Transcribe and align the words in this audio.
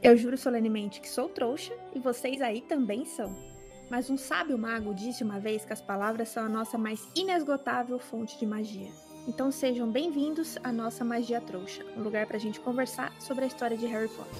Eu 0.00 0.16
juro 0.16 0.38
solenemente 0.38 1.00
que 1.00 1.08
sou 1.08 1.28
trouxa 1.28 1.74
e 1.92 1.98
vocês 1.98 2.40
aí 2.40 2.60
também 2.60 3.04
são. 3.04 3.36
Mas 3.90 4.08
um 4.08 4.16
sábio 4.16 4.56
mago 4.56 4.94
disse 4.94 5.24
uma 5.24 5.40
vez 5.40 5.64
que 5.64 5.72
as 5.72 5.82
palavras 5.82 6.28
são 6.28 6.44
a 6.44 6.48
nossa 6.48 6.78
mais 6.78 7.08
inesgotável 7.16 7.98
fonte 7.98 8.38
de 8.38 8.46
magia. 8.46 8.92
Então 9.26 9.50
sejam 9.50 9.90
bem-vindos 9.90 10.56
à 10.62 10.70
nossa 10.70 11.04
Magia 11.04 11.40
Trouxa, 11.40 11.84
um 11.96 12.02
lugar 12.02 12.26
para 12.26 12.36
a 12.36 12.40
gente 12.40 12.60
conversar 12.60 13.12
sobre 13.20 13.44
a 13.44 13.46
história 13.48 13.76
de 13.76 13.86
Harry 13.86 14.08
Potter. 14.08 14.38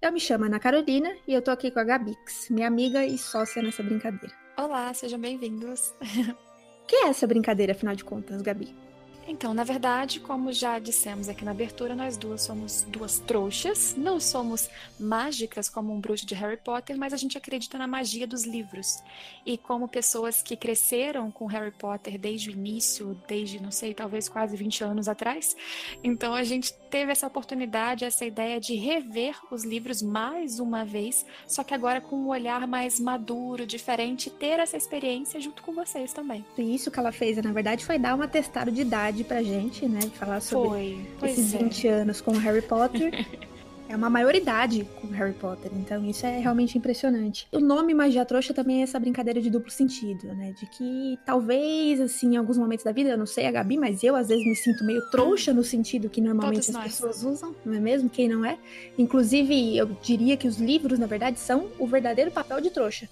Eu 0.00 0.12
me 0.12 0.20
chamo 0.20 0.44
Ana 0.44 0.60
Carolina 0.60 1.16
e 1.26 1.34
eu 1.34 1.42
tô 1.42 1.50
aqui 1.50 1.70
com 1.70 1.80
a 1.80 1.84
Gabix, 1.84 2.48
minha 2.48 2.68
amiga 2.68 3.04
e 3.04 3.18
sócia 3.18 3.60
nessa 3.60 3.82
brincadeira. 3.82 4.43
Olá, 4.56 4.94
sejam 4.94 5.18
bem-vindos. 5.18 5.92
O 6.00 6.86
que 6.86 6.94
é 6.94 7.08
essa 7.08 7.26
brincadeira, 7.26 7.72
afinal 7.72 7.96
de 7.96 8.04
contas, 8.04 8.40
Gabi? 8.40 8.72
Então, 9.26 9.54
na 9.54 9.64
verdade, 9.64 10.20
como 10.20 10.52
já 10.52 10.78
dissemos 10.78 11.28
aqui 11.28 11.44
na 11.44 11.52
abertura, 11.52 11.94
nós 11.94 12.16
duas 12.16 12.42
somos 12.42 12.82
duas 12.88 13.18
trouxas. 13.18 13.94
Não 13.96 14.20
somos 14.20 14.68
mágicas 14.98 15.68
como 15.68 15.92
um 15.92 16.00
bruxo 16.00 16.26
de 16.26 16.34
Harry 16.34 16.58
Potter, 16.58 16.96
mas 16.98 17.12
a 17.12 17.16
gente 17.16 17.38
acredita 17.38 17.78
na 17.78 17.86
magia 17.86 18.26
dos 18.26 18.44
livros. 18.44 19.02
E 19.46 19.56
como 19.56 19.88
pessoas 19.88 20.42
que 20.42 20.56
cresceram 20.56 21.30
com 21.30 21.46
Harry 21.46 21.70
Potter 21.70 22.18
desde 22.18 22.50
o 22.50 22.52
início, 22.52 23.18
desde, 23.26 23.62
não 23.62 23.70
sei, 23.70 23.94
talvez 23.94 24.28
quase 24.28 24.56
20 24.56 24.84
anos 24.84 25.08
atrás, 25.08 25.56
então 26.02 26.34
a 26.34 26.42
gente 26.42 26.72
teve 26.90 27.12
essa 27.12 27.26
oportunidade, 27.26 28.04
essa 28.04 28.24
ideia 28.24 28.60
de 28.60 28.74
rever 28.74 29.36
os 29.50 29.64
livros 29.64 30.02
mais 30.02 30.60
uma 30.60 30.84
vez, 30.84 31.24
só 31.46 31.64
que 31.64 31.74
agora 31.74 32.00
com 32.00 32.16
um 32.16 32.28
olhar 32.28 32.66
mais 32.66 33.00
maduro, 33.00 33.66
diferente, 33.66 34.30
ter 34.30 34.60
essa 34.60 34.76
experiência 34.76 35.40
junto 35.40 35.62
com 35.62 35.72
vocês 35.72 36.12
também. 36.12 36.44
Isso 36.56 36.90
que 36.90 36.98
ela 36.98 37.12
fez, 37.12 37.36
na 37.38 37.52
verdade, 37.52 37.84
foi 37.84 37.98
dar 37.98 38.14
um 38.14 38.22
atestado 38.22 38.70
de 38.70 38.82
idade 38.82 39.13
novidade 39.14 39.24
pra 39.24 39.42
gente, 39.42 39.86
né? 39.86 40.00
Falar 40.14 40.40
sobre 40.40 40.98
Foi. 41.18 41.30
esses 41.30 41.54
é. 41.54 41.58
20 41.58 41.88
anos 41.88 42.20
com 42.20 42.32
Harry 42.32 42.62
Potter. 42.62 43.12
é 43.88 43.94
uma 43.94 44.10
maioridade 44.10 44.88
com 45.00 45.06
Harry 45.08 45.34
Potter, 45.34 45.70
então 45.74 46.04
isso 46.04 46.26
é 46.26 46.38
realmente 46.38 46.76
impressionante. 46.76 47.46
O 47.52 47.60
nome 47.60 47.94
Magia 47.94 48.24
Trouxa 48.24 48.52
também 48.52 48.80
é 48.80 48.82
essa 48.82 48.98
brincadeira 48.98 49.40
de 49.40 49.50
duplo 49.50 49.70
sentido, 49.70 50.34
né? 50.34 50.52
De 50.58 50.66
que 50.66 51.18
talvez, 51.24 52.00
assim, 52.00 52.34
em 52.34 52.36
alguns 52.36 52.58
momentos 52.58 52.84
da 52.84 52.92
vida, 52.92 53.10
eu 53.10 53.18
não 53.18 53.26
sei 53.26 53.46
a 53.46 53.52
Gabi, 53.52 53.76
mas 53.76 54.02
eu 54.02 54.16
às 54.16 54.28
vezes 54.28 54.44
me 54.44 54.56
sinto 54.56 54.84
meio 54.84 55.00
trouxa 55.10 55.52
no 55.52 55.62
sentido 55.62 56.08
que 56.08 56.20
normalmente 56.20 56.66
Todos 56.66 56.68
as 56.70 56.74
nós. 56.74 56.84
pessoas 56.84 57.22
usam, 57.22 57.54
não 57.64 57.74
é 57.74 57.80
mesmo? 57.80 58.10
Quem 58.10 58.28
não 58.28 58.44
é? 58.44 58.58
Inclusive, 58.98 59.76
eu 59.76 59.86
diria 60.02 60.36
que 60.36 60.48
os 60.48 60.58
livros, 60.58 60.98
na 60.98 61.06
verdade, 61.06 61.38
são 61.38 61.68
o 61.78 61.86
verdadeiro 61.86 62.30
papel 62.30 62.60
de 62.60 62.70
trouxa. 62.70 63.08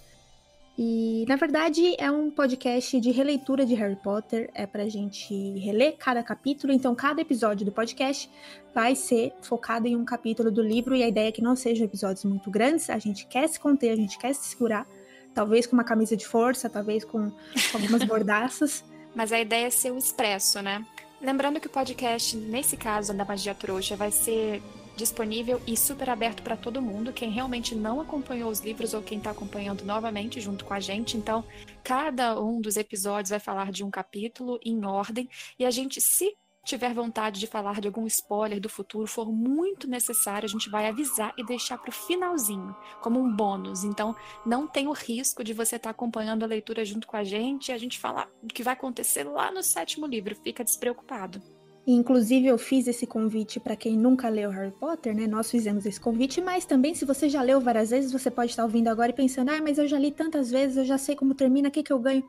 E, 0.76 1.26
na 1.28 1.36
verdade, 1.36 1.94
é 1.98 2.10
um 2.10 2.30
podcast 2.30 2.98
de 2.98 3.10
releitura 3.10 3.66
de 3.66 3.74
Harry 3.74 3.96
Potter. 3.96 4.50
É 4.54 4.66
pra 4.66 4.88
gente 4.88 5.34
reler 5.58 5.96
cada 5.98 6.22
capítulo. 6.22 6.72
Então, 6.72 6.94
cada 6.94 7.20
episódio 7.20 7.66
do 7.66 7.72
podcast 7.72 8.30
vai 8.74 8.94
ser 8.94 9.32
focado 9.42 9.86
em 9.86 9.94
um 9.94 10.04
capítulo 10.04 10.50
do 10.50 10.62
livro. 10.62 10.96
E 10.96 11.02
a 11.02 11.08
ideia 11.08 11.28
é 11.28 11.32
que 11.32 11.42
não 11.42 11.54
sejam 11.54 11.84
episódios 11.84 12.24
muito 12.24 12.50
grandes. 12.50 12.88
A 12.88 12.98
gente 12.98 13.26
quer 13.26 13.46
se 13.48 13.60
conter, 13.60 13.90
a 13.90 13.96
gente 13.96 14.18
quer 14.18 14.34
se 14.34 14.48
segurar. 14.48 14.86
Talvez 15.34 15.66
com 15.66 15.74
uma 15.74 15.84
camisa 15.84 16.16
de 16.16 16.26
força, 16.26 16.70
talvez 16.70 17.04
com, 17.04 17.30
algumas 17.74 18.02
bordaças. 18.08 18.82
Mas 19.14 19.30
a 19.30 19.38
ideia 19.38 19.66
é 19.66 19.70
ser 19.70 19.92
o 19.92 19.98
expresso, 19.98 20.62
né? 20.62 20.84
Lembrando 21.20 21.60
que 21.60 21.66
o 21.66 21.70
podcast, 21.70 22.36
nesse 22.36 22.76
caso 22.76 23.14
da 23.14 23.24
Magia 23.24 23.54
Trouxa, 23.54 23.94
vai 23.94 24.10
ser 24.10 24.62
disponível 24.96 25.60
e 25.66 25.76
super 25.76 26.10
aberto 26.10 26.42
para 26.42 26.56
todo 26.56 26.82
mundo, 26.82 27.12
quem 27.12 27.30
realmente 27.30 27.74
não 27.74 28.00
acompanhou 28.00 28.50
os 28.50 28.60
livros 28.60 28.94
ou 28.94 29.02
quem 29.02 29.18
está 29.18 29.30
acompanhando 29.30 29.84
novamente 29.84 30.40
junto 30.40 30.64
com 30.64 30.74
a 30.74 30.80
gente. 30.80 31.16
Então, 31.16 31.44
cada 31.82 32.40
um 32.40 32.60
dos 32.60 32.76
episódios 32.76 33.30
vai 33.30 33.40
falar 33.40 33.72
de 33.72 33.84
um 33.84 33.90
capítulo 33.90 34.58
em 34.64 34.84
ordem 34.84 35.28
e 35.58 35.64
a 35.64 35.70
gente, 35.70 36.00
se 36.00 36.36
tiver 36.64 36.94
vontade 36.94 37.40
de 37.40 37.46
falar 37.46 37.80
de 37.80 37.88
algum 37.88 38.06
spoiler 38.06 38.60
do 38.60 38.68
futuro, 38.68 39.06
for 39.06 39.32
muito 39.32 39.88
necessário, 39.88 40.46
a 40.46 40.48
gente 40.48 40.70
vai 40.70 40.86
avisar 40.86 41.34
e 41.36 41.44
deixar 41.44 41.76
para 41.78 41.90
o 41.90 41.92
finalzinho, 41.92 42.74
como 43.00 43.20
um 43.20 43.34
bônus. 43.34 43.82
Então, 43.84 44.14
não 44.46 44.66
tem 44.66 44.86
o 44.86 44.92
risco 44.92 45.42
de 45.42 45.52
você 45.52 45.76
estar 45.76 45.90
acompanhando 45.90 46.44
a 46.44 46.46
leitura 46.46 46.84
junto 46.84 47.06
com 47.06 47.16
a 47.16 47.24
gente 47.24 47.68
e 47.68 47.72
a 47.72 47.78
gente 47.78 47.98
falar 47.98 48.30
o 48.42 48.46
que 48.46 48.62
vai 48.62 48.74
acontecer 48.74 49.24
lá 49.24 49.50
no 49.50 49.62
sétimo 49.62 50.06
livro. 50.06 50.36
Fica 50.36 50.62
despreocupado. 50.62 51.42
Inclusive, 51.86 52.46
eu 52.46 52.56
fiz 52.56 52.86
esse 52.86 53.06
convite 53.06 53.58
para 53.58 53.74
quem 53.74 53.96
nunca 53.96 54.28
leu 54.28 54.50
Harry 54.50 54.70
Potter, 54.70 55.16
né? 55.16 55.26
Nós 55.26 55.50
fizemos 55.50 55.84
esse 55.84 56.00
convite, 56.00 56.40
mas 56.40 56.64
também, 56.64 56.94
se 56.94 57.04
você 57.04 57.28
já 57.28 57.42
leu 57.42 57.60
várias 57.60 57.90
vezes, 57.90 58.12
você 58.12 58.30
pode 58.30 58.50
estar 58.50 58.62
ouvindo 58.62 58.86
agora 58.88 59.10
e 59.10 59.14
pensando: 59.14 59.50
ah, 59.50 59.60
mas 59.60 59.78
eu 59.78 59.88
já 59.88 59.98
li 59.98 60.12
tantas 60.12 60.50
vezes, 60.50 60.76
eu 60.76 60.84
já 60.84 60.96
sei 60.96 61.16
como 61.16 61.34
termina, 61.34 61.68
o 61.68 61.72
que, 61.72 61.82
que 61.82 61.92
eu 61.92 61.98
ganho? 61.98 62.24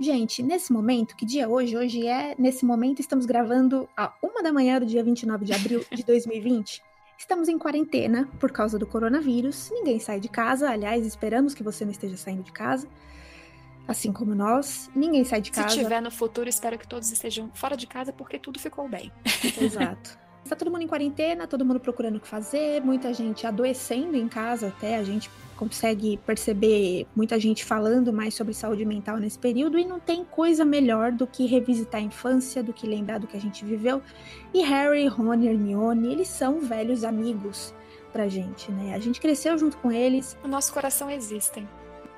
Gente, 0.00 0.42
nesse 0.42 0.72
momento, 0.72 1.14
que 1.14 1.24
dia 1.24 1.44
é 1.44 1.48
hoje? 1.48 1.76
Hoje 1.76 2.06
é, 2.06 2.34
nesse 2.38 2.64
momento, 2.64 3.00
estamos 3.00 3.26
gravando 3.26 3.88
a 3.96 4.12
uma 4.22 4.42
da 4.42 4.52
manhã 4.52 4.80
do 4.80 4.86
dia 4.86 5.04
29 5.04 5.44
de 5.44 5.52
abril 5.52 5.84
de 5.92 6.02
2020. 6.02 6.82
Estamos 7.18 7.48
em 7.48 7.58
quarentena 7.58 8.26
por 8.40 8.50
causa 8.50 8.78
do 8.78 8.86
coronavírus. 8.86 9.70
Ninguém 9.70 10.00
sai 10.00 10.18
de 10.18 10.28
casa. 10.28 10.70
Aliás, 10.70 11.06
esperamos 11.06 11.52
que 11.52 11.62
você 11.62 11.84
não 11.84 11.92
esteja 11.92 12.16
saindo 12.16 12.42
de 12.42 12.50
casa. 12.50 12.88
Assim 13.90 14.12
como 14.12 14.36
nós. 14.36 14.88
Ninguém 14.94 15.24
sai 15.24 15.40
de 15.40 15.50
casa. 15.50 15.70
Se 15.70 15.78
tiver 15.80 16.00
no 16.00 16.12
futuro, 16.12 16.48
espero 16.48 16.78
que 16.78 16.86
todos 16.86 17.10
estejam 17.10 17.50
fora 17.54 17.76
de 17.76 17.88
casa 17.88 18.12
porque 18.12 18.38
tudo 18.38 18.60
ficou 18.60 18.88
bem. 18.88 19.10
Exato. 19.60 20.16
Está 20.44 20.54
todo 20.54 20.70
mundo 20.70 20.82
em 20.82 20.86
quarentena, 20.86 21.44
todo 21.48 21.64
mundo 21.64 21.80
procurando 21.80 22.14
o 22.14 22.20
que 22.20 22.28
fazer, 22.28 22.80
muita 22.82 23.12
gente 23.12 23.48
adoecendo 23.48 24.16
em 24.16 24.28
casa 24.28 24.68
até, 24.68 24.96
a 24.96 25.02
gente 25.02 25.28
consegue 25.56 26.18
perceber 26.24 27.04
muita 27.16 27.38
gente 27.40 27.64
falando 27.64 28.12
mais 28.12 28.32
sobre 28.32 28.54
saúde 28.54 28.84
mental 28.84 29.16
nesse 29.16 29.38
período 29.38 29.76
e 29.76 29.84
não 29.84 29.98
tem 29.98 30.24
coisa 30.24 30.64
melhor 30.64 31.10
do 31.10 31.26
que 31.26 31.44
revisitar 31.46 32.00
a 32.00 32.04
infância, 32.04 32.62
do 32.62 32.72
que 32.72 32.86
lembrar 32.86 33.18
do 33.18 33.26
que 33.26 33.36
a 33.36 33.40
gente 33.40 33.64
viveu. 33.64 34.00
E 34.54 34.62
Harry, 34.62 35.08
Ron 35.08 35.34
e 35.34 35.48
Hermione, 35.48 36.12
eles 36.12 36.28
são 36.28 36.60
velhos 36.60 37.02
amigos 37.02 37.74
pra 38.12 38.28
gente, 38.28 38.70
né? 38.70 38.94
A 38.94 39.00
gente 39.00 39.20
cresceu 39.20 39.58
junto 39.58 39.76
com 39.78 39.90
eles, 39.90 40.38
No 40.44 40.48
nosso 40.48 40.72
coração 40.72 41.10
existem. 41.10 41.68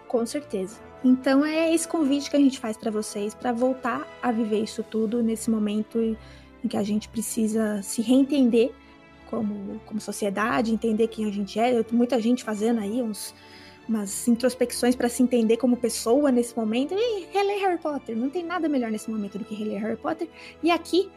com 0.06 0.26
certeza. 0.26 0.91
Então 1.04 1.44
é 1.44 1.74
esse 1.74 1.86
convite 1.88 2.30
que 2.30 2.36
a 2.36 2.40
gente 2.40 2.58
faz 2.60 2.76
pra 2.76 2.90
vocês 2.90 3.34
para 3.34 3.52
voltar 3.52 4.06
a 4.22 4.30
viver 4.30 4.62
isso 4.62 4.82
tudo 4.84 5.22
nesse 5.22 5.50
momento 5.50 5.98
em 5.98 6.68
que 6.68 6.76
a 6.76 6.82
gente 6.82 7.08
precisa 7.08 7.82
se 7.82 8.00
reentender 8.02 8.70
como, 9.28 9.80
como 9.86 10.00
sociedade, 10.00 10.72
entender 10.72 11.08
quem 11.08 11.24
a 11.26 11.30
gente 11.30 11.58
é. 11.58 11.76
Eu- 11.76 11.84
Muita 11.90 12.20
gente 12.20 12.44
fazendo 12.44 12.78
aí 12.80 13.02
uns, 13.02 13.34
umas 13.88 14.28
introspecções 14.28 14.94
para 14.94 15.08
se 15.08 15.22
entender 15.24 15.56
como 15.56 15.76
pessoa 15.76 16.30
nesse 16.30 16.56
momento 16.56 16.94
e 16.96 17.26
reler 17.32 17.60
Harry 17.62 17.78
Potter. 17.78 18.16
Não 18.16 18.30
tem 18.30 18.44
nada 18.44 18.68
melhor 18.68 18.90
nesse 18.90 19.10
momento 19.10 19.38
do 19.38 19.44
que 19.44 19.54
reler 19.56 19.80
Harry 19.82 19.96
Potter. 19.96 20.28
E 20.62 20.70
aqui 20.70 21.10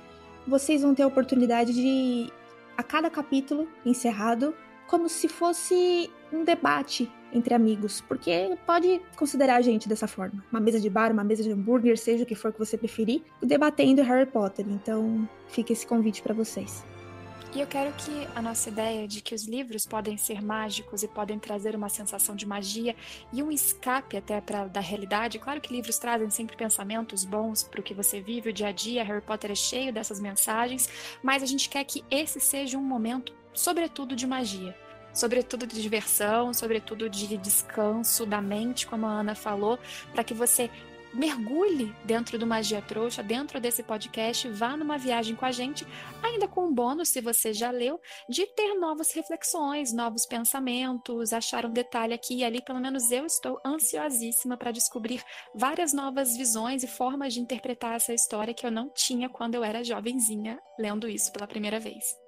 vocês 0.48 0.82
vão 0.82 0.96
ter 0.96 1.04
a 1.04 1.08
oportunidade 1.08 1.74
de, 1.74 2.32
a 2.76 2.82
cada 2.82 3.10
capítulo 3.10 3.68
encerrado, 3.86 4.56
como 4.88 5.10
se 5.10 5.28
fosse 5.28 6.12
um 6.32 6.44
debate 6.44 7.12
entre 7.34 7.54
amigos, 7.54 8.02
porque 8.02 8.58
pode 8.66 9.02
considerar 9.18 9.58
a 9.58 9.62
gente 9.62 9.90
dessa 9.90 10.08
forma. 10.08 10.44
Uma 10.52 10.62
mesa 10.62 10.80
de 10.80 10.90
bar, 10.90 11.12
uma 11.12 11.24
mesa 11.24 11.44
de 11.44 11.52
hambúrguer, 11.52 11.98
seja 11.98 12.24
o 12.24 12.26
que 12.26 12.36
for 12.36 12.52
que 12.54 12.60
você 12.60 12.78
preferir, 12.78 13.22
debatendo 13.42 14.02
Harry 14.04 14.26
Potter. 14.26 14.66
Então, 14.70 15.28
fica 15.48 15.74
esse 15.74 15.86
convite 15.86 16.22
para 16.22 16.34
vocês. 16.34 16.86
E 17.56 17.62
eu 17.62 17.68
quero 17.68 17.94
que 17.94 18.28
a 18.36 18.42
nossa 18.42 18.68
ideia 18.68 19.08
de 19.08 19.22
que 19.22 19.34
os 19.34 19.46
livros 19.46 19.86
podem 19.86 20.18
ser 20.18 20.44
mágicos 20.44 21.04
e 21.04 21.08
podem 21.08 21.40
trazer 21.40 21.74
uma 21.74 21.88
sensação 21.88 22.36
de 22.36 22.46
magia 22.46 22.94
e 23.32 23.42
um 23.42 23.50
escape 23.50 24.18
até 24.18 24.42
para 24.42 24.68
da 24.68 24.82
realidade. 24.82 25.40
Claro 25.40 25.62
que 25.62 25.72
livros 25.72 25.98
trazem 25.98 26.30
sempre 26.30 26.58
pensamentos 26.58 27.24
bons 27.24 27.64
para 27.64 27.80
o 27.80 27.84
que 27.84 27.94
você 27.94 28.20
vive 28.20 28.50
o 28.50 28.54
dia 28.54 28.68
a 28.68 28.72
dia. 28.74 29.06
Harry 29.06 29.22
Potter 29.22 29.52
é 29.52 29.56
cheio 29.56 29.94
dessas 29.94 30.20
mensagens, 30.20 30.90
mas 31.24 31.42
a 31.42 31.46
gente 31.46 31.70
quer 31.70 31.86
que 31.86 32.04
esse 32.12 32.42
seja 32.42 32.78
um 32.78 32.84
momento, 32.84 33.34
sobretudo 33.56 34.16
de 34.16 34.28
magia. 34.28 34.76
Sobretudo 35.14 35.66
de 35.66 35.82
diversão, 35.82 36.54
sobretudo 36.54 37.10
de 37.10 37.38
descanso 37.38 38.26
da 38.26 38.42
mente, 38.42 38.86
como 38.86 39.06
a 39.06 39.12
Ana 39.12 39.34
falou, 39.34 39.80
para 40.12 40.26
que 40.26 40.34
você 40.34 40.70
mergulhe 41.16 41.96
dentro 42.04 42.38
do 42.38 42.46
Magia 42.46 42.82
Trouxa, 42.82 43.24
dentro 43.24 43.60
desse 43.60 43.82
podcast, 43.82 44.50
vá 44.50 44.76
numa 44.76 44.98
viagem 44.98 45.36
com 45.36 45.46
a 45.46 45.52
gente, 45.52 45.88
ainda 46.22 46.48
com 46.48 46.66
um 46.68 46.74
bônus, 46.74 47.10
se 47.10 47.22
você 47.22 47.54
já 47.54 47.72
leu, 47.72 48.00
de 48.30 48.46
ter 48.48 48.74
novas 48.76 49.14
reflexões, 49.14 49.94
novos 49.94 50.26
pensamentos, 50.26 51.32
achar 51.32 51.66
um 51.66 51.72
detalhe 51.72 52.14
aqui 52.14 52.40
e 52.40 52.44
ali. 52.44 52.62
Pelo 52.62 52.82
menos 52.82 53.10
eu 53.12 53.26
estou 53.26 53.60
ansiosíssima 53.66 54.58
para 54.58 54.72
descobrir 54.72 55.24
várias 55.54 55.94
novas 55.94 56.36
visões 56.36 56.84
e 56.84 56.88
formas 56.88 57.34
de 57.34 57.40
interpretar 57.40 57.96
essa 57.96 58.14
história 58.14 58.54
que 58.54 58.66
eu 58.66 58.72
não 58.72 58.90
tinha 58.90 59.30
quando 59.30 59.56
eu 59.56 59.64
era 59.64 59.84
jovenzinha 59.84 60.60
lendo 60.78 61.08
isso 61.08 61.32
pela 61.32 61.48
primeira 61.48 61.80
vez. 61.80 62.25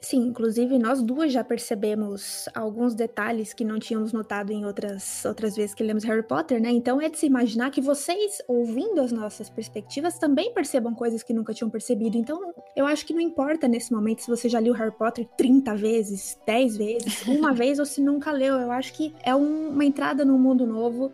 Sim, 0.00 0.28
inclusive 0.28 0.78
nós 0.78 1.02
duas 1.02 1.32
já 1.32 1.42
percebemos 1.42 2.48
alguns 2.54 2.94
detalhes 2.94 3.52
que 3.52 3.64
não 3.64 3.78
tínhamos 3.78 4.12
notado 4.12 4.52
em 4.52 4.64
outras, 4.64 5.24
outras 5.24 5.56
vezes 5.56 5.74
que 5.74 5.82
lemos 5.82 6.04
Harry 6.04 6.22
Potter, 6.22 6.60
né? 6.60 6.70
Então 6.70 7.00
é 7.00 7.08
de 7.08 7.18
se 7.18 7.26
imaginar 7.26 7.70
que 7.70 7.80
vocês, 7.80 8.40
ouvindo 8.46 9.00
as 9.00 9.10
nossas 9.10 9.50
perspectivas, 9.50 10.18
também 10.18 10.52
percebam 10.52 10.94
coisas 10.94 11.22
que 11.22 11.32
nunca 11.32 11.52
tinham 11.52 11.70
percebido. 11.70 12.16
Então 12.16 12.52
eu 12.76 12.86
acho 12.86 13.04
que 13.04 13.14
não 13.14 13.20
importa 13.20 13.66
nesse 13.66 13.92
momento 13.92 14.22
se 14.22 14.28
você 14.30 14.48
já 14.48 14.58
leu 14.60 14.74
Harry 14.74 14.92
Potter 14.96 15.26
30 15.36 15.74
vezes, 15.74 16.38
10 16.46 16.76
vezes, 16.76 17.22
uma 17.26 17.52
vez 17.54 17.78
ou 17.80 17.86
se 17.86 18.00
nunca 18.00 18.30
leu. 18.30 18.54
Eu 18.54 18.70
acho 18.70 18.92
que 18.92 19.12
é 19.24 19.34
um- 19.34 19.70
uma 19.70 19.84
entrada 19.84 20.24
num 20.24 20.38
mundo 20.38 20.66
novo 20.66 21.10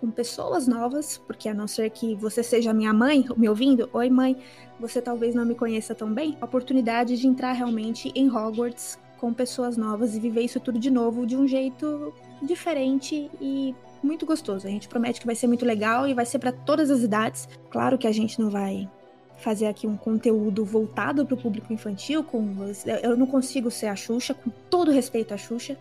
com 0.00 0.10
pessoas 0.10 0.66
novas, 0.66 1.18
porque 1.18 1.48
a 1.48 1.54
não 1.54 1.68
ser 1.68 1.90
que 1.90 2.14
você 2.14 2.42
seja 2.42 2.72
minha 2.72 2.92
mãe, 2.92 3.26
me 3.36 3.48
ouvindo, 3.48 3.88
oi 3.92 4.08
mãe, 4.08 4.36
você 4.78 5.02
talvez 5.02 5.34
não 5.34 5.44
me 5.44 5.54
conheça 5.54 5.94
tão 5.94 6.12
bem, 6.12 6.36
a 6.40 6.44
oportunidade 6.46 7.18
de 7.18 7.26
entrar 7.26 7.52
realmente 7.52 8.10
em 8.14 8.30
Hogwarts 8.30 8.98
com 9.18 9.34
pessoas 9.34 9.76
novas 9.76 10.16
e 10.16 10.20
viver 10.20 10.40
isso 10.40 10.58
tudo 10.58 10.78
de 10.78 10.90
novo 10.90 11.26
de 11.26 11.36
um 11.36 11.46
jeito 11.46 12.14
diferente 12.42 13.30
e 13.38 13.74
muito 14.02 14.24
gostoso. 14.24 14.66
A 14.66 14.70
gente 14.70 14.88
promete 14.88 15.20
que 15.20 15.26
vai 15.26 15.34
ser 15.34 15.46
muito 15.46 15.66
legal 15.66 16.08
e 16.08 16.14
vai 16.14 16.24
ser 16.24 16.38
para 16.38 16.50
todas 16.50 16.90
as 16.90 17.02
idades. 17.02 17.46
Claro 17.68 17.98
que 17.98 18.06
a 18.06 18.12
gente 18.12 18.40
não 18.40 18.48
vai 18.48 18.88
fazer 19.36 19.66
aqui 19.66 19.86
um 19.86 19.96
conteúdo 19.96 20.64
voltado 20.64 21.26
para 21.26 21.34
o 21.34 21.36
público 21.36 21.72
infantil, 21.72 22.24
com 22.24 22.56
eu 23.02 23.16
não 23.16 23.26
consigo 23.26 23.70
ser 23.70 23.86
a 23.86 23.96
Xuxa, 23.96 24.32
com 24.32 24.50
todo 24.70 24.90
respeito 24.90 25.34
à 25.34 25.36
Xuxa. 25.36 25.76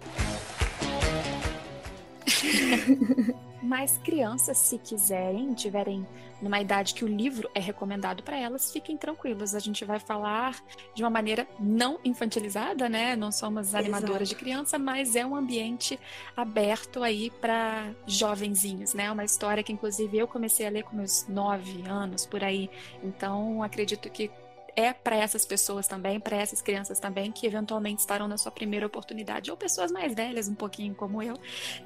Mas 3.61 3.97
crianças, 3.97 4.57
se 4.57 4.77
quiserem, 4.77 5.53
tiverem 5.53 6.07
numa 6.41 6.61
idade 6.61 6.93
que 6.93 7.03
o 7.03 7.07
livro 7.07 7.49
é 7.53 7.59
recomendado 7.59 8.23
para 8.23 8.37
elas, 8.37 8.71
fiquem 8.71 8.95
tranquilos. 8.95 9.53
A 9.53 9.59
gente 9.59 9.83
vai 9.83 9.99
falar 9.99 10.55
de 10.95 11.03
uma 11.03 11.09
maneira 11.09 11.45
não 11.59 11.99
infantilizada, 12.03 12.87
né? 12.87 13.15
Não 13.15 13.31
somos 13.31 13.75
animadoras 13.75 14.29
Exato. 14.29 14.29
de 14.29 14.35
criança, 14.35 14.79
mas 14.79 15.15
é 15.15 15.25
um 15.25 15.35
ambiente 15.35 15.99
aberto 16.37 17.03
aí 17.03 17.29
para 17.29 17.91
jovenzinhos, 18.07 18.93
né? 18.93 19.11
Uma 19.11 19.25
história 19.25 19.61
que, 19.61 19.73
inclusive, 19.73 20.17
eu 20.17 20.27
comecei 20.27 20.65
a 20.65 20.69
ler 20.69 20.83
com 20.83 20.95
meus 20.95 21.27
nove 21.27 21.83
anos 21.87 22.25
por 22.25 22.43
aí. 22.43 22.69
Então, 23.03 23.61
acredito 23.61 24.09
que 24.09 24.31
é 24.75 24.93
para 24.93 25.15
essas 25.15 25.45
pessoas 25.45 25.87
também, 25.87 26.19
para 26.19 26.37
essas 26.37 26.61
crianças 26.61 26.99
também, 26.99 27.31
que 27.31 27.45
eventualmente 27.45 27.99
estarão 27.99 28.27
na 28.27 28.37
sua 28.37 28.51
primeira 28.51 28.85
oportunidade, 28.85 29.51
ou 29.51 29.57
pessoas 29.57 29.91
mais 29.91 30.13
velhas, 30.13 30.47
um 30.47 30.55
pouquinho 30.55 30.95
como 30.95 31.21
eu, 31.21 31.37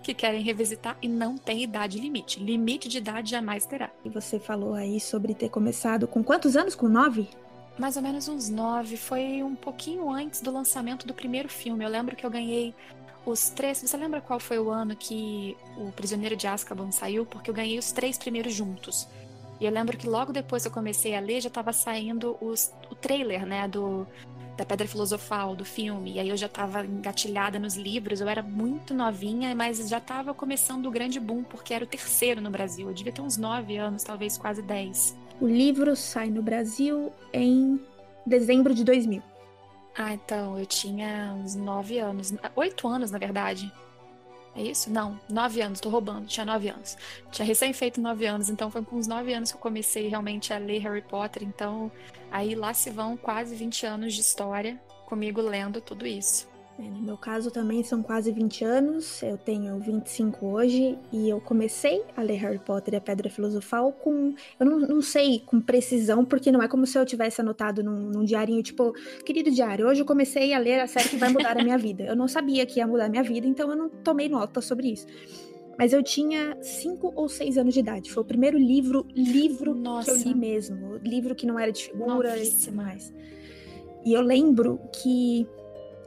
que 0.01 0.13
querem 0.13 0.41
revisitar 0.41 0.97
e 1.01 1.07
não 1.07 1.37
tem 1.37 1.63
idade 1.63 1.99
limite. 1.99 2.39
Limite 2.39 2.87
de 2.87 2.97
idade 2.97 3.31
jamais 3.31 3.65
terá. 3.65 3.91
E 4.03 4.09
você 4.09 4.39
falou 4.39 4.73
aí 4.73 4.99
sobre 4.99 5.33
ter 5.33 5.49
começado 5.49 6.07
com 6.07 6.23
quantos 6.23 6.55
anos? 6.55 6.75
Com 6.75 6.87
nove? 6.87 7.27
Mais 7.77 7.95
ou 7.97 8.03
menos 8.03 8.27
uns 8.27 8.49
nove. 8.49 8.97
Foi 8.97 9.41
um 9.41 9.55
pouquinho 9.55 10.09
antes 10.09 10.41
do 10.41 10.51
lançamento 10.51 11.07
do 11.07 11.13
primeiro 11.13 11.49
filme. 11.49 11.83
Eu 11.83 11.89
lembro 11.89 12.15
que 12.15 12.25
eu 12.25 12.29
ganhei 12.29 12.73
os 13.25 13.49
três. 13.49 13.79
Você 13.81 13.97
lembra 13.97 14.21
qual 14.21 14.39
foi 14.39 14.59
o 14.59 14.69
ano 14.69 14.95
que 14.95 15.57
o 15.77 15.91
Prisioneiro 15.91 16.35
de 16.35 16.45
Azkaban 16.45 16.91
saiu? 16.91 17.25
Porque 17.25 17.49
eu 17.49 17.53
ganhei 17.53 17.79
os 17.79 17.91
três 17.91 18.17
primeiros 18.17 18.53
juntos. 18.53 19.07
E 19.63 19.65
eu 19.65 19.71
lembro 19.71 19.97
que 19.97 20.09
logo 20.09 20.33
depois 20.33 20.63
que 20.63 20.67
eu 20.67 20.73
comecei 20.73 21.15
a 21.15 21.21
ler, 21.21 21.39
já 21.39 21.47
estava 21.47 21.71
saindo 21.71 22.35
os, 22.41 22.73
o 22.91 22.95
trailer, 22.95 23.45
né, 23.45 23.65
do, 23.65 24.05
da 24.57 24.65
Pedra 24.65 24.85
Filosofal, 24.85 25.55
do 25.55 25.63
filme. 25.63 26.15
E 26.15 26.19
aí 26.19 26.27
eu 26.27 26.35
já 26.35 26.47
estava 26.47 26.85
engatilhada 26.85 27.57
nos 27.57 27.77
livros, 27.77 28.19
eu 28.19 28.27
era 28.27 28.43
muito 28.43 28.93
novinha, 28.93 29.55
mas 29.55 29.87
já 29.87 29.99
estava 29.99 30.33
começando 30.33 30.85
o 30.87 30.91
grande 30.91 31.17
boom, 31.17 31.45
porque 31.45 31.73
era 31.73 31.85
o 31.85 31.87
terceiro 31.87 32.41
no 32.41 32.49
Brasil. 32.49 32.89
Eu 32.89 32.93
devia 32.93 33.13
ter 33.13 33.21
uns 33.21 33.37
nove 33.37 33.77
anos, 33.77 34.03
talvez 34.03 34.37
quase 34.37 34.61
dez. 34.61 35.17
O 35.39 35.47
livro 35.47 35.95
sai 35.95 36.29
no 36.29 36.43
Brasil 36.43 37.13
em 37.31 37.79
dezembro 38.25 38.73
de 38.73 38.83
2000. 38.83 39.23
Ah, 39.97 40.13
então, 40.13 40.59
eu 40.59 40.65
tinha 40.65 41.33
uns 41.41 41.55
nove 41.55 41.99
anos, 41.99 42.33
oito 42.57 42.85
anos, 42.85 43.11
na 43.11 43.17
verdade. 43.17 43.71
É 44.55 44.61
isso? 44.61 44.89
Não, 44.91 45.19
nove 45.27 45.61
anos, 45.61 45.79
tô 45.79 45.89
roubando, 45.89 46.27
tinha 46.27 46.45
nove 46.45 46.69
anos. 46.69 46.95
Tinha 47.31 47.45
recém 47.45 47.73
feito 47.73 47.99
nove 47.99 48.25
anos, 48.25 48.49
então 48.49 48.69
foi 48.69 48.83
com 48.83 48.97
uns 48.97 49.07
nove 49.07 49.33
anos 49.33 49.51
que 49.51 49.57
eu 49.57 49.61
comecei 49.61 50.07
realmente 50.07 50.53
a 50.53 50.57
ler 50.59 50.79
Harry 50.79 51.01
Potter. 51.01 51.43
Então, 51.43 51.91
aí 52.31 52.53
lá 52.53 52.73
se 52.73 52.91
vão 52.91 53.17
quase 53.17 53.55
20 53.55 53.85
anos 53.85 54.13
de 54.13 54.21
história 54.21 54.79
comigo 55.07 55.41
lendo 55.41 55.81
tudo 55.81 56.05
isso. 56.05 56.52
É, 56.79 56.89
no 56.89 57.01
meu 57.01 57.17
caso 57.17 57.51
também 57.51 57.83
são 57.83 58.01
quase 58.01 58.31
20 58.31 58.65
anos, 58.65 59.21
eu 59.21 59.37
tenho 59.37 59.77
25 59.79 60.43
hoje 60.47 60.97
e 61.11 61.29
eu 61.29 61.39
comecei 61.39 62.03
a 62.17 62.21
ler 62.23 62.37
Harry 62.37 62.57
Potter 62.57 62.95
e 62.95 62.97
a 62.97 63.01
Pedra 63.01 63.29
Filosofal 63.29 63.91
com. 63.91 64.33
Eu 64.59 64.65
não, 64.65 64.79
não 64.79 65.01
sei 65.01 65.39
com 65.39 65.61
precisão, 65.61 66.25
porque 66.25 66.51
não 66.51 66.63
é 66.63 66.67
como 66.67 66.87
se 66.87 66.97
eu 66.97 67.05
tivesse 67.05 67.41
anotado 67.41 67.83
num, 67.83 68.09
num 68.09 68.23
diarinho, 68.23 68.63
tipo, 68.63 68.91
querido 69.23 69.51
diário, 69.51 69.87
hoje 69.87 70.01
eu 70.01 70.05
comecei 70.05 70.51
a 70.51 70.57
ler 70.57 70.79
a 70.79 70.87
série 70.87 71.09
que 71.09 71.15
vai 71.15 71.29
mudar 71.29 71.55
a 71.55 71.63
minha 71.63 71.77
vida. 71.77 72.05
Eu 72.05 72.15
não 72.15 72.27
sabia 72.27 72.65
que 72.65 72.79
ia 72.79 72.87
mudar 72.87 73.05
a 73.05 73.09
minha 73.09 73.23
vida, 73.23 73.45
então 73.45 73.69
eu 73.69 73.75
não 73.75 73.87
tomei 73.89 74.27
nota 74.27 74.59
sobre 74.59 74.91
isso. 74.93 75.05
Mas 75.77 75.93
eu 75.93 76.01
tinha 76.01 76.57
cinco 76.61 77.11
ou 77.15 77.29
seis 77.29 77.57
anos 77.57 77.73
de 77.73 77.81
idade. 77.81 78.11
Foi 78.11 78.23
o 78.23 78.25
primeiro 78.25 78.57
livro, 78.57 79.05
livro 79.15 79.75
Nossa. 79.75 80.11
que 80.11 80.21
eu 80.21 80.31
li 80.31 80.35
mesmo. 80.35 80.97
Livro 80.97 81.35
que 81.35 81.45
não 81.45 81.57
era 81.57 81.71
de 81.71 81.85
figura 81.85 82.35
e 82.37 82.71
mais. 82.71 83.13
E 84.05 84.13
eu 84.13 84.21
lembro 84.21 84.79
que 84.91 85.47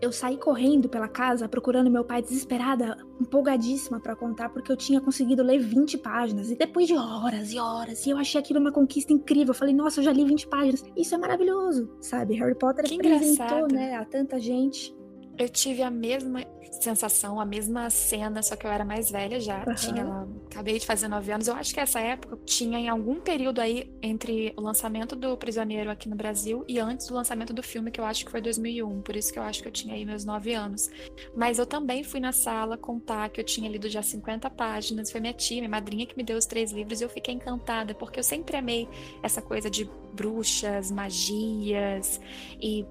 eu 0.07 0.13
saí 0.13 0.37
correndo 0.39 0.89
pela 0.89 1.09
casa 1.09 1.49
procurando 1.49 1.91
meu 1.91 2.05
pai 2.05 2.23
desesperada, 2.23 2.97
empolgadíssima 3.21 4.01
para 4.01 4.15
contar, 4.15 4.49
porque 4.49 4.71
eu 4.71 4.77
tinha 4.77 5.01
conseguido 5.01 5.43
ler 5.43 5.59
20 5.59 5.99
páginas. 5.99 6.51
E 6.51 6.57
depois 6.57 6.87
de 6.87 6.95
horas 6.95 7.53
e 7.53 7.59
horas, 7.59 8.07
e 8.07 8.11
eu 8.11 8.17
achei 8.17 8.41
aquilo 8.41 8.61
uma 8.61 8.73
conquista 8.73 9.13
incrível. 9.13 9.49
Eu 9.53 9.59
falei, 9.59 9.75
nossa, 9.75 10.01
eu 10.01 10.05
já 10.05 10.13
li 10.13 10.25
20 10.25 10.47
páginas. 10.49 10.85
Isso 10.97 11.15
é 11.15 11.19
maravilhoso, 11.19 11.91
sabe? 12.01 12.35
Harry 12.37 12.55
Potter 12.55 12.85
que 12.85 12.95
apresentou, 12.95 13.47
engraçado. 13.47 13.75
né, 13.75 13.97
a 13.97 14.05
tanta 14.05 14.39
gente. 14.39 14.97
Eu 15.39 15.49
tive 15.49 15.83
a 15.83 15.91
mesma 15.91 16.43
sensação, 16.81 17.41
a 17.41 17.45
mesma 17.45 17.89
cena, 17.91 18.43
só 18.43 18.57
que 18.57 18.67
eu 18.67 18.71
era 18.71 18.85
mais 18.85 19.11
velha 19.11 19.41
já. 19.41 19.65
Uhum. 19.67 19.75
Tinha, 19.75 20.29
acabei 20.51 20.79
de 20.79 20.87
fazer 20.87 21.09
nove 21.09 21.33
anos. 21.33 21.49
Eu 21.49 21.55
acho 21.55 21.73
que 21.75 21.81
essa 21.81 22.01
época 22.01 22.39
tinha 22.45 22.79
em 22.79 22.89
algum 22.89 23.21
período 23.21 23.61
aí 23.61 23.93
entre 24.03 24.53
o 24.57 24.61
lançamento 24.61 25.17
do 25.17 25.37
Prisioneiro 25.37 25.91
aqui 25.91 26.09
no 26.09 26.17
Brasil 26.17 26.65
e 26.69 26.79
antes 26.79 27.07
do 27.07 27.15
lançamento 27.15 27.53
do 27.53 27.63
filme, 27.63 27.91
que 27.91 28.01
eu 28.01 28.05
acho 28.05 28.25
que 28.25 28.31
foi 28.31 28.41
2001. 28.41 29.03
Por 29.03 29.17
isso 29.17 29.33
que 29.33 29.39
eu 29.39 29.43
acho 29.43 29.63
que 29.63 29.69
eu 29.69 29.73
tinha 29.73 29.95
aí 29.95 30.05
meus 30.05 30.25
nove 30.25 30.55
anos. 30.55 30.91
Mas 31.35 31.59
eu 31.59 31.67
também 31.67 32.03
fui 32.03 32.21
na 32.21 32.33
sala 32.33 32.77
contar 32.77 33.29
que 33.31 33.41
eu 33.41 33.45
tinha 33.45 33.69
lido 33.69 33.89
já 33.89 34.03
50 34.03 34.49
páginas. 34.51 35.11
Foi 35.11 35.21
minha 35.21 35.35
tia, 35.35 35.59
minha 35.59 35.69
madrinha 35.69 36.07
que 36.07 36.17
me 36.17 36.23
deu 36.23 36.37
os 36.37 36.47
três 36.47 36.73
livros 36.73 37.01
e 37.01 37.05
eu 37.05 37.09
fiquei 37.09 37.35
encantada, 37.35 37.95
porque 37.95 38.19
eu 38.19 38.25
sempre 38.25 38.57
amei 38.57 38.89
essa 39.23 39.41
coisa 39.41 39.71
de 39.71 39.89
bruxas, 40.13 40.91
magias 40.91 42.21
e 42.61 42.87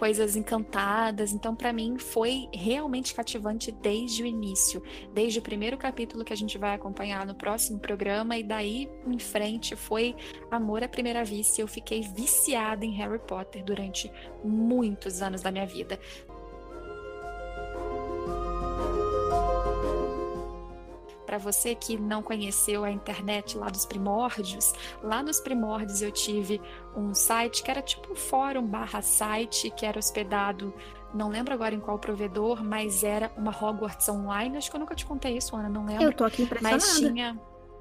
coisas 0.00 0.34
encantadas. 0.34 1.30
Então, 1.30 1.54
para 1.54 1.74
mim, 1.74 1.98
foi 1.98 2.48
realmente 2.54 3.14
cativante 3.14 3.70
desde 3.70 4.22
o 4.22 4.26
início, 4.26 4.82
desde 5.12 5.40
o 5.40 5.42
primeiro 5.42 5.76
capítulo 5.76 6.24
que 6.24 6.32
a 6.32 6.36
gente 6.36 6.56
vai 6.56 6.74
acompanhar 6.74 7.26
no 7.26 7.34
próximo 7.34 7.78
programa, 7.78 8.38
e 8.38 8.42
daí 8.42 8.88
em 9.06 9.18
frente 9.18 9.76
foi 9.76 10.16
amor 10.50 10.82
à 10.82 10.88
primeira 10.88 11.22
vista. 11.22 11.60
Eu 11.60 11.68
fiquei 11.68 12.00
viciada 12.00 12.82
em 12.82 12.92
Harry 12.92 13.18
Potter 13.18 13.62
durante 13.62 14.10
muitos 14.42 15.20
anos 15.20 15.42
da 15.42 15.50
minha 15.50 15.66
vida. 15.66 16.00
Para 21.30 21.38
você 21.38 21.76
que 21.76 21.96
não 21.96 22.24
conheceu 22.24 22.82
a 22.82 22.90
internet 22.90 23.56
lá 23.56 23.68
dos 23.68 23.86
primórdios, 23.86 24.72
lá 25.00 25.22
nos 25.22 25.38
primórdios 25.38 26.02
eu 26.02 26.10
tive 26.10 26.60
um 26.96 27.14
site 27.14 27.62
que 27.62 27.70
era 27.70 27.80
tipo 27.80 28.12
um 28.12 28.16
fórum 28.16 28.66
barra 28.66 29.00
site 29.00 29.70
que 29.70 29.86
era 29.86 29.96
hospedado 29.96 30.74
não 31.14 31.28
lembro 31.28 31.54
agora 31.54 31.72
em 31.74 31.80
qual 31.80 31.98
provedor, 31.98 32.64
mas 32.64 33.02
era 33.02 33.32
uma 33.36 33.50
Hogwarts 33.50 34.08
Online. 34.08 34.56
Acho 34.56 34.70
que 34.70 34.76
eu 34.76 34.80
nunca 34.80 34.94
te 34.94 35.04
contei 35.04 35.36
isso, 35.36 35.56
Ana, 35.56 35.68
não 35.68 35.84
lembro. 35.84 36.04
Eu 36.04 36.12
tô 36.12 36.24
aqui 36.24 36.42
impressionada. 36.42 36.76
Mas 36.76 36.98
tinha, 36.98 37.36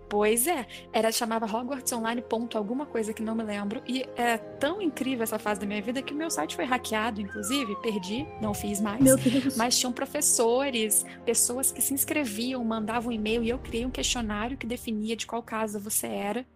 Pois 0.09 0.47
é, 0.47 0.65
era 0.91 1.11
chamava 1.11 1.45
Hogwarts 1.45 1.93
Online 1.93 2.19
ponto 2.19 2.57
alguma 2.57 2.87
coisa 2.87 3.13
que 3.13 3.21
não 3.21 3.35
me 3.35 3.43
lembro 3.43 3.83
e 3.87 4.03
é 4.17 4.37
tão 4.37 4.81
incrível 4.81 5.23
essa 5.23 5.37
fase 5.37 5.59
da 5.59 5.67
minha 5.67 5.81
vida 5.83 6.01
que 6.01 6.11
o 6.13 6.17
meu 6.17 6.31
site 6.31 6.55
foi 6.55 6.65
hackeado, 6.65 7.21
inclusive, 7.21 7.75
perdi, 7.81 8.27
não 8.41 8.53
fiz 8.53 8.81
mais. 8.81 8.99
Mas 9.55 9.77
tinham 9.77 9.93
professores, 9.93 11.05
pessoas 11.23 11.71
que 11.71 11.79
se 11.79 11.93
inscreviam, 11.93 12.63
mandavam 12.65 13.09
um 13.09 13.11
e-mail 13.11 13.43
e 13.43 13.49
eu 13.49 13.59
criei 13.59 13.85
um 13.85 13.91
questionário 13.91 14.57
que 14.57 14.65
definia 14.65 15.15
de 15.15 15.27
qual 15.27 15.43
casa 15.43 15.79
você 15.79 16.07
era. 16.07 16.45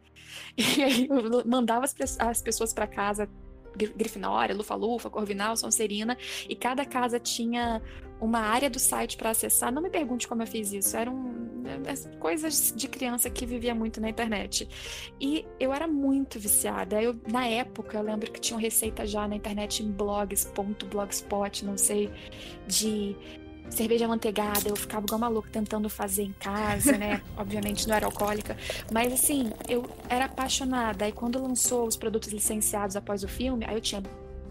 E 0.57 0.83
aí 0.83 1.07
eu 1.07 1.45
mandava 1.45 1.86
as, 1.86 2.19
as 2.19 2.41
pessoas 2.41 2.74
para 2.74 2.88
casa 2.88 3.29
Grifinória, 3.75 4.55
Lufa-Lufa, 4.55 5.10
Corvinal, 5.10 5.55
Sonserina, 5.57 6.17
e 6.48 6.55
cada 6.55 6.86
casa 6.86 7.19
tinha 7.19 7.81
uma 8.23 8.39
área 8.39 8.69
do 8.69 8.79
site 8.79 9.17
para 9.17 9.31
acessar. 9.31 9.71
Não 9.71 9.81
me 9.81 9.89
pergunte 9.89 10.27
como 10.27 10.41
eu 10.41 10.47
fiz 10.47 10.71
isso, 10.71 10.95
eram 10.95 11.33
é, 11.65 11.91
é, 11.91 12.17
coisas 12.17 12.73
de 12.75 12.87
criança 12.87 13.29
que 13.29 13.45
vivia 13.45 13.75
muito 13.75 13.99
na 13.99 14.09
internet. 14.09 14.67
E 15.19 15.45
eu 15.59 15.73
era 15.73 15.87
muito 15.87 16.39
viciada. 16.39 17.01
Eu, 17.01 17.15
na 17.29 17.45
época, 17.45 17.97
eu 17.97 18.01
lembro 18.01 18.31
que 18.31 18.39
tinha 18.39 18.57
receita 18.57 19.05
já 19.05 19.27
na 19.27 19.35
internet 19.35 19.83
em 19.83 19.91
blogs.blogspot, 19.91 21.65
não 21.65 21.77
sei, 21.77 22.09
de 22.65 23.15
cerveja 23.69 24.07
manteigada, 24.07 24.69
eu 24.69 24.75
ficava 24.75 25.05
igual 25.05 25.19
maluca 25.19 25.49
tentando 25.51 25.89
fazer 25.89 26.23
em 26.23 26.33
casa, 26.33 26.97
né? 26.97 27.21
Obviamente 27.35 27.87
não 27.87 27.95
era 27.95 28.05
alcoólica, 28.05 28.55
mas 28.91 29.11
assim, 29.11 29.51
eu 29.67 29.89
era 30.07 30.25
apaixonada. 30.25 31.05
Aí 31.05 31.11
quando 31.11 31.41
lançou 31.41 31.87
os 31.87 31.97
produtos 31.97 32.29
licenciados 32.29 32.95
após 32.95 33.23
o 33.23 33.27
filme, 33.27 33.65
aí 33.65 33.73
eu 33.73 33.81
tinha 33.81 34.03